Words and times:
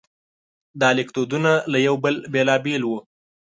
دا 0.81 0.89
لیکدودونه 0.97 1.51
له 1.71 1.77
یو 1.87 1.95
بل 2.03 2.15
بېلابېل 2.33 2.81
وو. 2.85 2.97